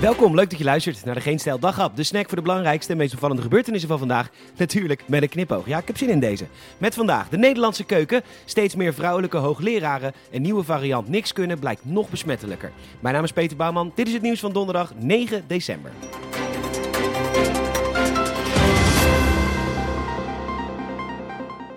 [0.00, 1.96] Welkom, leuk dat je luistert naar de Geen Stijl Daghap.
[1.96, 4.28] De snack voor de belangrijkste en meest opvallende gebeurtenissen van vandaag.
[4.56, 5.66] Natuurlijk met een knipoog.
[5.66, 6.46] Ja, ik heb zin in deze.
[6.78, 8.22] Met vandaag de Nederlandse keuken.
[8.44, 10.12] Steeds meer vrouwelijke hoogleraren.
[10.30, 12.72] Een nieuwe variant niks kunnen blijkt nog besmettelijker.
[13.00, 13.92] Mijn naam is Peter Bouwman.
[13.94, 15.90] Dit is het nieuws van donderdag 9 december.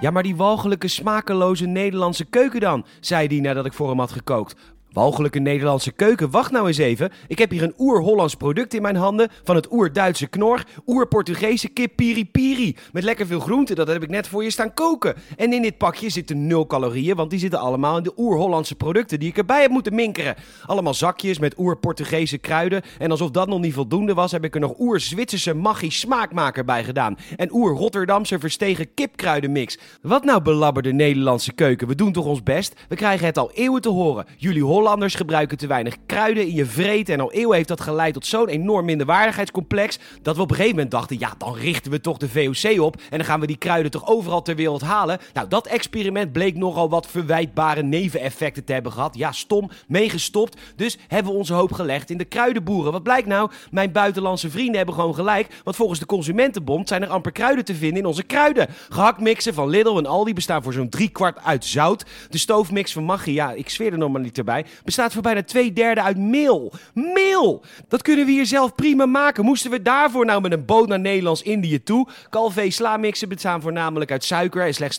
[0.00, 4.12] Ja, maar die walgelijke, smakeloze Nederlandse keuken dan, zei hij nadat ik voor hem had
[4.12, 4.54] gekookt.
[4.94, 7.12] Walgelijke Nederlandse keuken, wacht nou eens even.
[7.26, 9.28] Ik heb hier een oer-Hollands product in mijn handen.
[9.44, 10.64] Van het oer-Duitse knor.
[10.86, 12.76] Oer-Portugese kip piri piri.
[12.92, 15.14] Met lekker veel groenten, dat heb ik net voor je staan koken.
[15.36, 19.18] En in dit pakje zitten nul calorieën, want die zitten allemaal in de oer-Hollandse producten
[19.18, 20.34] die ik erbij heb moeten minkeren.
[20.66, 22.82] Allemaal zakjes met oer-Portugese kruiden.
[22.98, 26.84] En alsof dat nog niet voldoende was, heb ik er nog oer-Zwitserse maggi smaakmaker bij
[26.84, 27.16] gedaan.
[27.36, 29.78] En oer-Rotterdamse verstegen kipkruidenmix.
[30.02, 31.88] Wat nou belabberde Nederlandse keuken?
[31.88, 32.74] We doen toch ons best?
[32.88, 34.26] We krijgen het al eeuwen te horen.
[34.36, 37.14] Jullie Hollanders Hollanders gebruiken te weinig kruiden in je vreten.
[37.14, 39.98] En al eeuwen heeft dat geleid tot zo'n enorm minderwaardigheidscomplex.
[40.22, 42.96] Dat we op een gegeven moment dachten: ja, dan richten we toch de VOC op.
[42.96, 45.18] En dan gaan we die kruiden toch overal ter wereld halen.
[45.32, 49.16] Nou, dat experiment bleek nogal wat verwijtbare neveneffecten te hebben gehad.
[49.16, 50.60] Ja, stom, meegestopt.
[50.76, 52.92] Dus hebben we onze hoop gelegd in de kruidenboeren.
[52.92, 53.50] Wat blijkt nou?
[53.70, 55.60] Mijn buitenlandse vrienden hebben gewoon gelijk.
[55.64, 58.68] Want volgens de Consumentenbond zijn er amper kruiden te vinden in onze kruiden.
[58.88, 62.04] Gehaktmixen van Lidl en Aldi bestaan voor zo'n drie kwart uit zout.
[62.30, 65.42] De stoofmix van Maggi, ja, ik zweer er nog maar niet erbij bestaat voor bijna
[65.42, 66.72] twee derde uit meel.
[66.94, 67.64] Meel!
[67.88, 69.44] Dat kunnen we hier zelf prima maken.
[69.44, 72.08] Moesten we daarvoor nou met een boot naar Nederlands-Indië toe?
[72.30, 74.98] Calvé sla-mixen bestaan voornamelijk uit suiker en slechts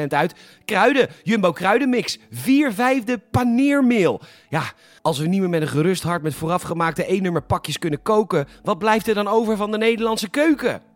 [0.00, 1.08] 12% uit kruiden.
[1.22, 2.18] Jumbo kruidenmix.
[2.30, 4.20] Vier vijfde paneermeel.
[4.48, 4.62] Ja,
[5.02, 8.48] als we niet meer met een gerust hart met voorafgemaakte 1 nummer pakjes kunnen koken,
[8.62, 10.89] wat blijft er dan over van de Nederlandse keuken?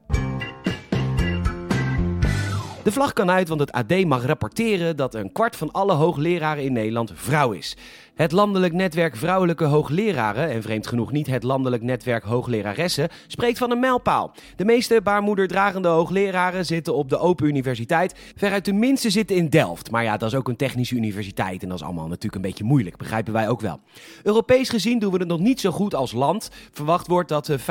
[2.85, 6.65] De vlag kan uit, want het AD mag rapporteren dat een kwart van alle hoogleraren
[6.65, 7.77] in Nederland vrouw is.
[8.15, 13.71] Het landelijk netwerk vrouwelijke hoogleraren, en vreemd genoeg niet het landelijk netwerk hoogleraressen, spreekt van
[13.71, 14.35] een mijlpaal.
[14.57, 18.15] De meeste baarmoederdragende hoogleraren zitten op de Open Universiteit.
[18.37, 19.91] Veruit de minste zitten in Delft.
[19.91, 22.65] Maar ja, dat is ook een technische universiteit en dat is allemaal natuurlijk een beetje
[22.65, 23.81] moeilijk, begrijpen wij ook wel.
[24.23, 26.51] Europees gezien doen we het nog niet zo goed als land.
[26.73, 27.63] Verwacht wordt dat de 50-50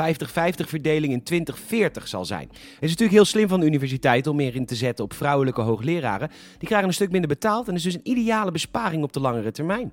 [0.66, 2.48] verdeling in 2040 zal zijn.
[2.50, 5.60] Het is natuurlijk heel slim van de universiteit om meer in te zetten op vrouwelijke
[5.60, 6.30] hoogleraren.
[6.58, 9.50] Die krijgen een stuk minder betaald en is dus een ideale besparing op de langere
[9.50, 9.92] termijn.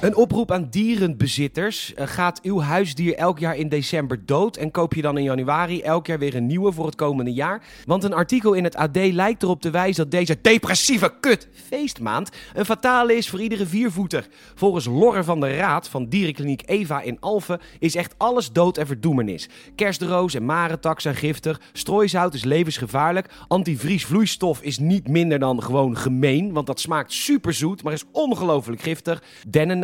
[0.00, 1.92] Een oproep aan dierenbezitters.
[1.92, 5.82] Uh, gaat uw huisdier elk jaar in december dood en koop je dan in januari
[5.82, 7.62] elk jaar weer een nieuwe voor het komende jaar?
[7.84, 12.30] Want een artikel in het AD lijkt erop te wijzen dat deze depressieve kut feestmaand
[12.54, 14.28] een fatale is voor iedere viervoeter.
[14.54, 18.86] Volgens Lorre van de Raad van dierenkliniek Eva in Alphen is echt alles dood en
[18.86, 19.48] verdoemenis.
[19.74, 26.52] Kerstroos en marentak zijn giftig, strooisout is levensgevaarlijk, antivriesvloeistof is niet minder dan gewoon gemeen,
[26.52, 29.22] want dat smaakt superzoet, maar is ongelooflijk giftig.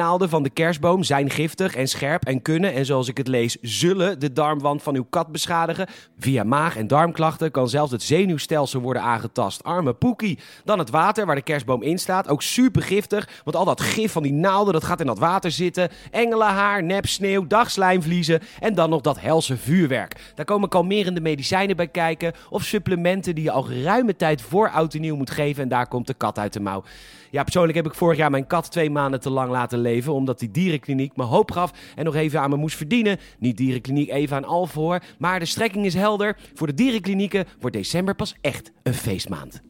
[0.06, 3.56] Dennennaalden van de kerstboom zijn giftig en scherp en kunnen, en zoals ik het lees,
[3.60, 5.86] zullen de darmwand van uw kat beschadigen.
[6.18, 9.64] Via maag- en darmklachten kan zelfs het zenuwstelsel worden aangetast.
[9.64, 10.38] Arme poekie.
[10.64, 12.28] Dan het water waar de kerstboom in staat.
[12.28, 15.50] Ook super giftig, want al dat gif van die naalden dat gaat in dat water
[15.50, 15.88] zitten.
[16.10, 20.32] Engelenhaar, nep sneeuw, dagslijmvliezen en dan nog dat helse vuurwerk.
[20.34, 24.94] Daar komen kalmerende medicijnen bij kijken of supplementen die je al geruime tijd voor oud
[24.94, 26.82] en nieuw moet geven en daar komt de kat uit de mouw.
[27.30, 29.95] Ja, persoonlijk heb ik vorig jaar mijn kat twee maanden te lang laten leven.
[30.04, 33.18] Omdat die dierenkliniek me hoop gaf en nog even aan me moest verdienen.
[33.38, 35.02] Niet dierenkliniek even aan Alvoor.
[35.18, 36.36] Maar de strekking is helder.
[36.54, 39.62] Voor de dierenklinieken wordt december pas echt een feestmaand.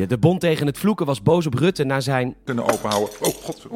[0.00, 2.36] Ja, de bond tegen het vloeken was boos op Rutte na zijn...
[2.44, 3.10] Kunnen openhouden.
[3.20, 3.66] Oh, god.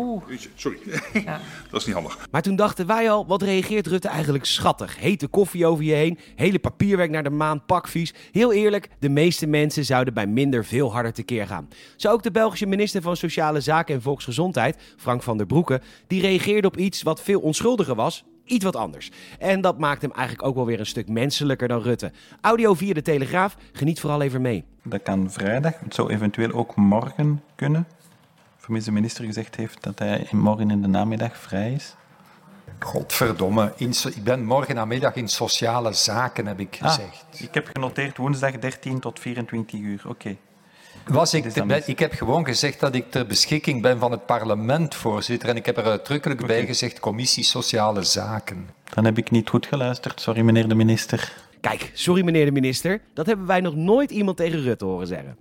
[0.54, 0.78] Sorry.
[1.12, 1.40] Ja.
[1.70, 2.28] dat is niet handig.
[2.30, 4.98] Maar toen dachten wij al, wat reageert Rutte eigenlijk schattig?
[4.98, 8.14] Hete koffie over je heen, hele papierwerk naar de maan, pakvies.
[8.32, 11.68] Heel eerlijk, de meeste mensen zouden bij minder veel harder tekeer gaan.
[11.96, 16.20] Zo ook de Belgische minister van Sociale Zaken en Volksgezondheid, Frank van der Broeke, die
[16.20, 19.10] reageerde op iets wat veel onschuldiger was, iets wat anders.
[19.38, 22.12] En dat maakt hem eigenlijk ook wel weer een stuk menselijker dan Rutte.
[22.40, 24.64] Audio via de Telegraaf, geniet vooral even mee.
[24.82, 27.86] Dat kan vrijdag, het zou eventueel ook morgen kunnen.
[28.56, 31.94] Vermis de minister gezegd heeft dat hij morgen in de namiddag vrij is.
[32.78, 33.72] Godverdomme,
[34.14, 37.24] ik ben morgen namiddag in sociale zaken, heb ik ah, gezegd.
[37.38, 40.36] ik heb genoteerd woensdag 13 tot 24 uur, oké.
[41.06, 41.44] Was ik,
[41.86, 45.48] ik heb gewoon gezegd dat ik ter beschikking ben van het parlement, voorzitter.
[45.48, 48.68] En ik heb er uitdrukkelijk bij gezegd commissie Sociale Zaken.
[48.94, 51.32] Dan heb ik niet goed geluisterd, sorry meneer de minister.
[51.60, 55.36] Kijk, sorry meneer de minister, dat hebben wij nog nooit iemand tegen Rutte horen zeggen.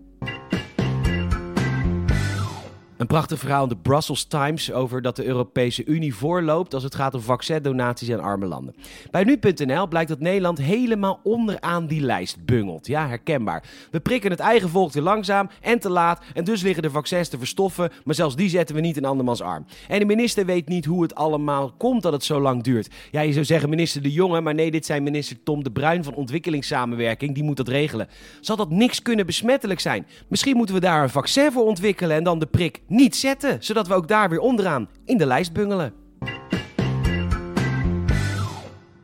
[3.03, 6.95] Een prachtig verhaal in de Brussels Times over dat de Europese Unie voorloopt als het
[6.95, 8.75] gaat om vaccindonaties aan arme landen.
[9.11, 12.87] Bij nu.nl blijkt dat Nederland helemaal onderaan die lijst bungelt.
[12.87, 13.63] Ja, herkenbaar.
[13.91, 17.29] We prikken het eigen volk te langzaam en te laat en dus liggen de vaccins
[17.29, 19.65] te verstoffen, maar zelfs die zetten we niet in andermans arm.
[19.87, 22.89] En de minister weet niet hoe het allemaal komt dat het zo lang duurt.
[23.11, 26.03] Ja, je zou zeggen minister De Jonge, maar nee, dit zijn minister Tom de Bruin
[26.03, 28.07] van Ontwikkelingssamenwerking, die moet dat regelen.
[28.41, 30.07] Zal dat niks kunnen besmettelijk zijn?
[30.27, 33.87] Misschien moeten we daar een vaccin voor ontwikkelen en dan de prik niet zetten, zodat
[33.87, 35.93] we ook daar weer onderaan in de lijst bungelen.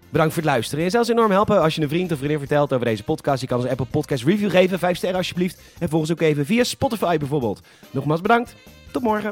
[0.09, 0.83] Bedankt voor het luisteren.
[0.83, 3.41] En zelfs enorm helpen als je een vriend of vriendin vertelt over deze podcast.
[3.41, 5.61] Je kan ons Apple Podcast review geven, 5 sterren alsjeblieft.
[5.79, 7.61] En volgens ook even via Spotify bijvoorbeeld.
[7.91, 8.55] Nogmaals bedankt.
[8.91, 9.31] Tot morgen.